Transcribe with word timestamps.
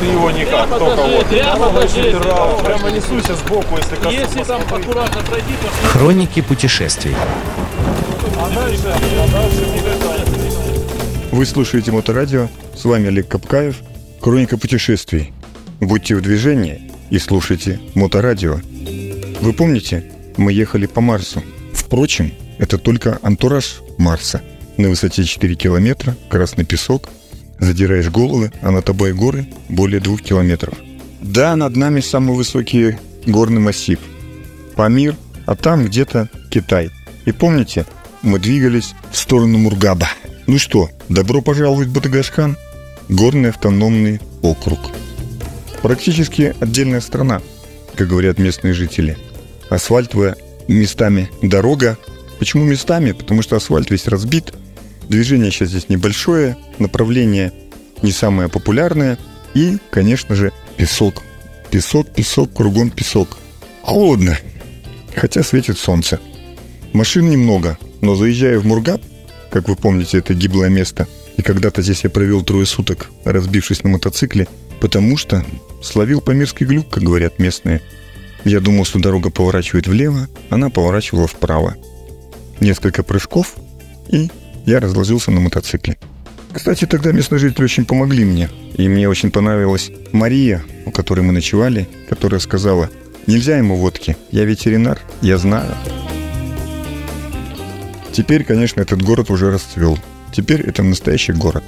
Ты 0.00 0.06
его 0.06 0.30
никак, 0.30 0.68
только 0.68 1.02
вот. 1.02 1.28
прямо 2.64 2.90
несуйся 2.90 3.34
сбоку, 3.34 3.76
если 3.76 3.96
коснусь. 3.96 4.14
Если 4.14 4.42
там 4.44 4.62
аккуратно 4.62 5.22
пройди, 5.22 5.52
то 5.60 5.88
Хроники 5.88 6.40
путешествий. 6.40 7.14
Вы 11.32 11.46
слушаете 11.46 11.92
Моторадио, 11.92 12.48
с 12.74 12.84
вами 12.84 13.08
Олег 13.08 13.28
Капкаев, 13.28 13.76
Хроника 14.20 14.56
путешествий. 14.56 15.32
Будьте 15.80 16.14
в 16.16 16.22
движении 16.22 16.90
и 17.10 17.18
слушайте 17.18 17.80
Моторадио. 17.94 18.60
Вы 19.40 19.52
помните, 19.52 20.10
мы 20.36 20.52
ехали 20.52 20.86
по 20.86 21.00
Марсу. 21.00 21.42
Впрочем, 21.74 22.32
это 22.58 22.78
только 22.78 23.18
антураж 23.22 23.82
Марса. 23.98 24.42
На 24.76 24.88
высоте 24.88 25.24
4 25.24 25.54
километра, 25.54 26.16
красный 26.28 26.64
песок, 26.64 27.10
задираешь 27.58 28.10
головы, 28.10 28.52
а 28.62 28.70
над 28.70 28.84
тобой 28.84 29.12
горы 29.12 29.46
более 29.68 30.00
двух 30.00 30.22
километров. 30.22 30.74
Да, 31.20 31.56
над 31.56 31.76
нами 31.76 32.00
самый 32.00 32.36
высокий 32.36 32.96
горный 33.26 33.60
массив. 33.60 33.98
Памир, 34.74 35.16
а 35.46 35.56
там 35.56 35.86
где-то 35.86 36.28
Китай. 36.50 36.90
И 37.24 37.32
помните, 37.32 37.86
мы 38.22 38.38
двигались 38.38 38.94
в 39.10 39.16
сторону 39.16 39.58
Мургаба. 39.58 40.08
Ну 40.46 40.58
что, 40.58 40.90
добро 41.08 41.40
пожаловать 41.40 41.88
в 41.88 41.92
Батагашкан, 41.92 42.56
горный 43.08 43.50
автономный 43.50 44.20
округ. 44.42 44.78
Практически 45.82 46.54
отдельная 46.60 47.00
страна, 47.00 47.40
как 47.94 48.08
говорят 48.08 48.38
местные 48.38 48.74
жители. 48.74 49.16
Асфальтовая 49.70 50.36
местами 50.68 51.30
дорога. 51.42 51.98
Почему 52.38 52.64
местами? 52.64 53.12
Потому 53.12 53.42
что 53.42 53.56
асфальт 53.56 53.90
весь 53.90 54.06
разбит. 54.06 54.52
Движение 55.08 55.50
сейчас 55.50 55.68
здесь 55.68 55.88
небольшое, 55.88 56.56
направление 56.78 57.52
не 58.02 58.12
самое 58.12 58.48
популярное. 58.48 59.18
И, 59.54 59.78
конечно 59.90 60.34
же, 60.34 60.52
песок. 60.76 61.22
Песок, 61.70 62.08
песок, 62.12 62.52
кругом 62.52 62.90
песок. 62.90 63.38
Холодно, 63.82 64.36
хотя 65.14 65.42
светит 65.42 65.78
солнце. 65.78 66.20
Машин 66.92 67.28
немного, 67.28 67.78
но 68.00 68.14
заезжая 68.14 68.58
в 68.58 68.66
Мургаб, 68.66 69.00
как 69.50 69.68
вы 69.68 69.76
помните, 69.76 70.18
это 70.18 70.34
гиблое 70.34 70.68
место, 70.68 71.06
и 71.36 71.42
когда-то 71.42 71.82
здесь 71.82 72.04
я 72.04 72.10
провел 72.10 72.42
трое 72.42 72.66
суток, 72.66 73.10
разбившись 73.24 73.84
на 73.84 73.90
мотоцикле, 73.90 74.48
потому 74.80 75.16
что 75.16 75.44
словил 75.82 76.20
памирский 76.20 76.66
глюк, 76.66 76.88
как 76.88 77.02
говорят 77.02 77.38
местные. 77.38 77.80
Я 78.44 78.60
думал, 78.60 78.84
что 78.84 78.98
дорога 78.98 79.30
поворачивает 79.30 79.86
влево, 79.86 80.28
она 80.50 80.70
поворачивала 80.70 81.26
вправо. 81.26 81.76
Несколько 82.60 83.02
прыжков, 83.02 83.54
и 84.08 84.30
я 84.66 84.80
разложился 84.80 85.30
на 85.30 85.40
мотоцикле. 85.40 85.96
Кстати, 86.52 86.86
тогда 86.86 87.12
местные 87.12 87.38
жители 87.38 87.64
очень 87.64 87.84
помогли 87.84 88.24
мне. 88.24 88.50
И 88.74 88.88
мне 88.88 89.08
очень 89.08 89.30
понравилась 89.30 89.90
Мария, 90.12 90.62
у 90.84 90.90
которой 90.90 91.20
мы 91.20 91.32
ночевали, 91.32 91.88
которая 92.08 92.40
сказала, 92.40 92.90
нельзя 93.26 93.56
ему 93.56 93.76
водки, 93.76 94.16
я 94.30 94.44
ветеринар, 94.44 95.00
я 95.22 95.38
знаю. 95.38 95.74
Теперь, 98.12 98.44
конечно, 98.44 98.80
этот 98.80 99.02
город 99.02 99.30
уже 99.30 99.50
расцвел. 99.50 99.98
Теперь 100.32 100.62
это 100.62 100.82
настоящий 100.82 101.32
город. 101.32 101.64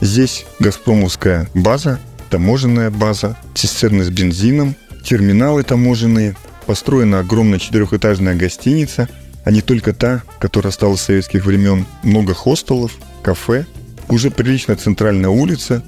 Здесь 0.00 0.46
Газпромовская 0.60 1.48
база, 1.54 1.98
таможенная 2.30 2.90
база, 2.90 3.36
цистерны 3.54 4.04
с 4.04 4.10
бензином, 4.10 4.76
терминалы 5.04 5.62
таможенные, 5.64 6.36
построена 6.66 7.18
огромная 7.18 7.58
четырехэтажная 7.58 8.36
гостиница, 8.36 9.08
а 9.44 9.50
не 9.50 9.60
только 9.60 9.92
та, 9.92 10.22
которая 10.38 10.70
осталась 10.70 11.00
с 11.00 11.04
советских 11.04 11.44
времен. 11.44 11.86
Много 12.02 12.34
хостелов, 12.34 12.96
кафе, 13.22 13.66
уже 14.08 14.30
приличная 14.30 14.76
центральная 14.76 15.30
улица, 15.30 15.82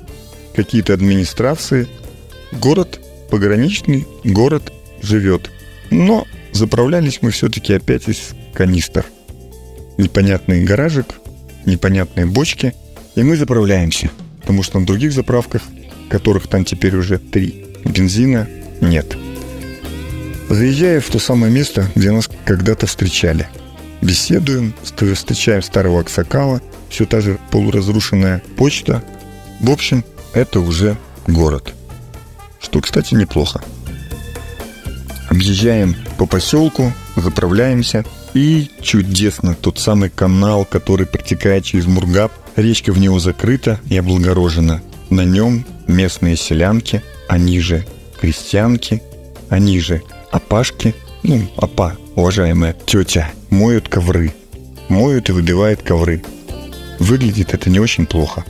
какие-то 0.54 0.94
администрации. 0.94 1.88
Город 2.52 3.00
пограничный, 3.30 4.06
город 4.24 4.72
живет. 5.00 5.50
Но 5.90 6.26
заправлялись 6.52 7.20
мы 7.22 7.30
все-таки 7.30 7.72
опять 7.74 8.08
из 8.08 8.30
канистр. 8.54 9.04
Непонятный 9.98 10.64
гаражик, 10.64 11.06
непонятные 11.66 12.26
бочки, 12.26 12.74
и 13.14 13.22
мы 13.22 13.36
заправляемся. 13.36 14.10
Потому 14.40 14.62
что 14.62 14.80
на 14.80 14.86
других 14.86 15.12
заправках, 15.12 15.62
которых 16.08 16.46
там 16.46 16.64
теперь 16.64 16.96
уже 16.96 17.18
три, 17.18 17.66
бензина 17.84 18.48
нет. 18.80 19.16
Заезжая 20.52 21.00
в 21.00 21.08
то 21.08 21.18
самое 21.18 21.50
место, 21.50 21.88
где 21.94 22.10
нас 22.10 22.28
когда-то 22.44 22.86
встречали. 22.86 23.48
Беседуем, 24.02 24.74
ст- 24.84 25.14
встречаем 25.14 25.62
старого 25.62 26.00
Аксакала, 26.02 26.60
все 26.90 27.06
та 27.06 27.22
же 27.22 27.38
полуразрушенная 27.50 28.42
почта. 28.58 29.02
В 29.60 29.70
общем, 29.70 30.04
это 30.34 30.60
уже 30.60 30.98
город. 31.26 31.72
Что, 32.60 32.82
кстати, 32.82 33.14
неплохо. 33.14 33.62
Объезжаем 35.30 35.96
по 36.18 36.26
поселку, 36.26 36.92
заправляемся. 37.16 38.04
И 38.34 38.70
чудесно, 38.82 39.54
тот 39.54 39.78
самый 39.78 40.10
канал, 40.10 40.66
который 40.66 41.06
протекает 41.06 41.64
через 41.64 41.86
Мургаб. 41.86 42.30
Речка 42.56 42.92
в 42.92 42.98
него 42.98 43.18
закрыта 43.18 43.80
и 43.88 43.96
облагорожена. 43.96 44.82
На 45.08 45.24
нем 45.24 45.64
местные 45.86 46.36
селянки, 46.36 47.02
они 47.26 47.58
же 47.60 47.86
крестьянки, 48.20 49.02
они 49.48 49.80
же 49.80 50.02
опашки, 50.32 50.94
ну, 51.22 51.48
опа, 51.56 51.96
уважаемая 52.16 52.74
тетя, 52.86 53.30
моют 53.50 53.88
ковры. 53.88 54.32
Моют 54.88 55.28
и 55.28 55.32
выбивают 55.32 55.82
ковры. 55.82 56.22
Выглядит 56.98 57.54
это 57.54 57.70
не 57.70 57.78
очень 57.78 58.06
плохо. 58.06 58.44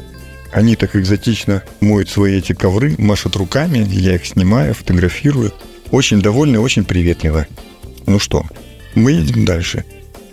Они 0.53 0.77
так 0.77 0.97
экзотично 0.97 1.63
моют 1.81 2.09
свои 2.09 2.39
эти 2.39 2.53
ковры, 2.53 2.95
машут 2.99 3.37
руками, 3.37 3.87
я 3.91 4.15
их 4.15 4.27
снимаю, 4.27 4.75
фотографирую. 4.75 5.53
Очень 5.91 6.23
довольны, 6.23 6.59
очень 6.59 6.85
приветливо. 6.85 7.47
Ну 8.07 8.19
что, 8.19 8.45
мы 8.95 9.13
едем 9.13 9.45
дальше. 9.45 9.85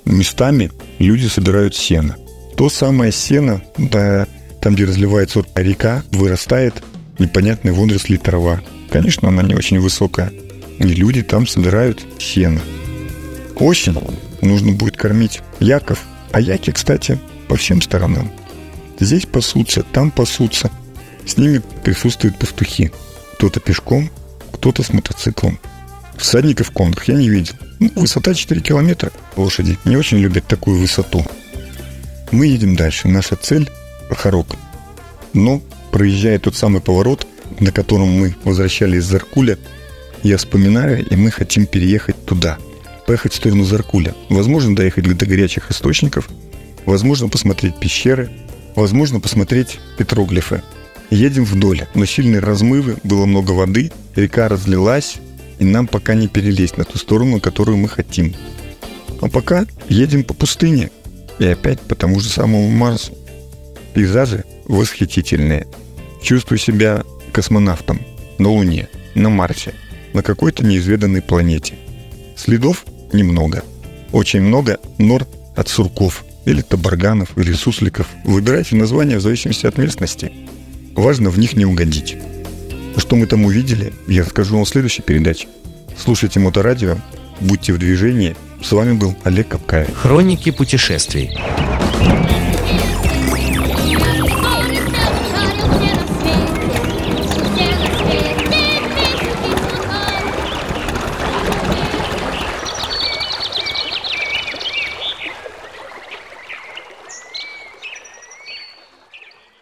Местами 0.05 0.71
люди 0.99 1.27
собирают 1.27 1.75
сено. 1.75 2.15
То 2.55 2.69
самое 2.69 3.11
сено, 3.11 3.61
да, 3.77 4.27
там, 4.61 4.75
где 4.75 4.85
разливается 4.85 5.43
река, 5.55 6.03
вырастает 6.11 6.75
непонятной 7.17 7.71
водоросли 7.71 8.17
трава. 8.17 8.61
Конечно, 8.89 9.29
она 9.29 9.43
не 9.43 9.55
очень 9.55 9.79
высокая. 9.79 10.31
И 10.79 10.83
люди 10.83 11.21
там 11.21 11.45
собирают 11.45 12.05
сено. 12.19 12.61
Осень 13.55 13.97
нужно 14.41 14.71
будет 14.71 14.97
кормить 14.97 15.41
яков. 15.59 16.03
А 16.31 16.39
яки, 16.39 16.71
кстати, 16.71 17.19
по 17.47 17.55
всем 17.55 17.81
сторонам. 17.81 18.31
Здесь 18.99 19.25
пасутся, 19.25 19.83
там 19.83 20.11
пасутся. 20.11 20.71
С 21.25 21.37
ними 21.37 21.61
присутствуют 21.83 22.37
пастухи. 22.37 22.91
Кто-то 23.35 23.59
пешком, 23.59 24.09
кто-то 24.53 24.83
с 24.83 24.93
мотоциклом. 24.93 25.59
Всадников 26.17 26.67
в 26.67 26.71
конках 26.71 27.07
я 27.07 27.15
не 27.15 27.29
видел. 27.29 27.55
Ну, 27.79 27.91
высота 27.95 28.33
4 28.33 28.61
километра. 28.61 29.11
Лошади 29.37 29.77
не 29.85 29.95
очень 29.95 30.17
любят 30.17 30.45
такую 30.47 30.79
высоту. 30.79 31.25
Мы 32.31 32.47
едем 32.47 32.75
дальше. 32.75 33.07
Наша 33.07 33.35
цель– 33.35 33.69
Харок. 34.11 34.47
Но, 35.33 35.61
проезжая 35.91 36.39
тот 36.39 36.55
самый 36.55 36.81
поворот, 36.81 37.25
на 37.59 37.71
котором 37.71 38.07
мы 38.09 38.35
возвращались 38.43 39.03
из 39.03 39.05
Заркуля, 39.05 39.57
я 40.23 40.37
вспоминаю, 40.37 41.05
и 41.05 41.15
мы 41.15 41.31
хотим 41.31 41.65
переехать 41.65 42.25
туда. 42.25 42.57
Поехать 43.07 43.33
в 43.33 43.35
сторону 43.37 43.63
Заркуля. 43.63 44.15
Возможно, 44.29 44.75
доехать 44.75 45.05
до 45.17 45.25
горячих 45.25 45.71
источников. 45.71 46.29
Возможно, 46.85 47.29
посмотреть 47.29 47.79
пещеры. 47.79 48.29
Возможно, 48.75 49.19
посмотреть 49.19 49.79
петроглифы. 49.97 50.61
Едем 51.09 51.43
вдоль, 51.43 51.87
но 51.95 52.05
сильные 52.05 52.39
размывы, 52.39 52.97
было 53.03 53.25
много 53.25 53.51
воды, 53.51 53.91
река 54.15 54.47
разлилась, 54.47 55.17
и 55.57 55.65
нам 55.65 55.87
пока 55.87 56.13
не 56.13 56.27
перелезть 56.27 56.77
на 56.77 56.83
ту 56.83 56.99
сторону, 56.99 57.39
которую 57.39 57.77
мы 57.77 57.89
хотим. 57.89 58.35
А 59.21 59.27
пока 59.27 59.65
едем 59.89 60.23
по 60.23 60.35
пустыне, 60.35 60.91
и 61.39 61.45
опять 61.45 61.79
по 61.81 61.95
тому 61.95 62.19
же 62.19 62.29
самому 62.29 62.69
Марсу. 62.69 63.17
Пейзажи 63.93 64.45
восхитительные. 64.65 65.65
Чувствую 66.21 66.59
себя 66.59 67.03
космонавтом 67.31 68.01
на 68.37 68.49
Луне, 68.49 68.87
на 69.15 69.29
Марсе, 69.29 69.73
на 70.13 70.23
какой-то 70.23 70.65
неизведанной 70.65 71.21
планете. 71.21 71.75
Следов 72.35 72.85
немного. 73.13 73.63
Очень 74.11 74.41
много 74.41 74.79
нор 74.97 75.27
от 75.55 75.67
сурков, 75.67 76.23
или 76.45 76.61
табарганов, 76.61 77.37
или 77.37 77.53
сусликов. 77.53 78.07
Выбирайте 78.23 78.75
название 78.75 79.17
в 79.17 79.21
зависимости 79.21 79.65
от 79.65 79.77
местности. 79.77 80.31
Важно 80.95 81.29
в 81.29 81.37
них 81.37 81.53
не 81.53 81.65
угодить. 81.65 82.17
Что 82.97 83.15
мы 83.15 83.27
там 83.27 83.45
увидели, 83.45 83.93
я 84.07 84.23
расскажу 84.23 84.55
вам 84.55 84.65
в 84.65 84.69
следующей 84.69 85.01
передаче. 85.01 85.47
Слушайте 85.97 86.39
Моторадио, 86.39 86.97
будьте 87.39 87.73
в 87.73 87.77
движении. 87.77 88.35
С 88.63 88.71
вами 88.71 88.93
был 88.93 89.15
Олег 89.23 89.49
Капкаев. 89.49 89.95
Хроники 89.95 90.51
путешествий. 90.51 91.31